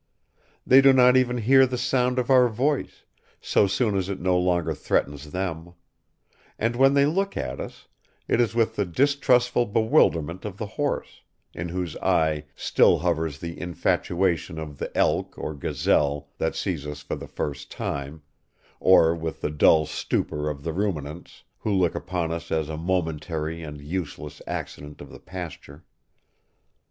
They 0.65 0.81
do 0.81 0.93
not 0.93 1.15
even 1.15 1.37
hear 1.37 1.67
the 1.67 1.77
sound 1.77 2.17
of 2.17 2.31
our 2.31 2.47
voice, 2.49 3.03
so 3.39 3.67
soon 3.67 3.95
as 3.95 4.09
it 4.09 4.19
no 4.19 4.35
longer 4.35 4.73
threatens 4.73 5.29
them; 5.29 5.75
and, 6.57 6.75
when 6.75 6.95
they 6.95 7.05
look 7.05 7.37
at 7.37 7.59
us, 7.59 7.87
it 8.27 8.41
is 8.41 8.55
with 8.55 8.75
the 8.75 8.85
distrustful 8.87 9.67
bewilderment 9.67 10.43
of 10.43 10.57
the 10.57 10.65
horse, 10.65 11.21
in 11.53 11.69
whose 11.69 11.95
eye 11.97 12.45
still 12.55 12.97
hovers 12.97 13.37
the 13.37 13.61
infatuation 13.61 14.57
of 14.57 14.79
the 14.79 14.89
elk 14.97 15.37
or 15.37 15.53
gazelle 15.53 16.29
that 16.39 16.55
sees 16.55 16.87
us 16.87 17.01
for 17.03 17.15
the 17.15 17.27
first 17.27 17.69
time, 17.69 18.23
or 18.79 19.13
with 19.15 19.41
the 19.41 19.51
dull 19.51 19.85
stupor 19.85 20.49
of 20.49 20.63
the 20.63 20.73
ruminants, 20.73 21.43
who 21.59 21.71
look 21.71 21.93
upon 21.93 22.31
us 22.31 22.51
as 22.51 22.69
a 22.69 22.75
momentary 22.75 23.61
and 23.61 23.81
useless 23.83 24.41
accident 24.47 24.99
of 24.99 25.11
the 25.11 25.19
pasture. 25.19 25.83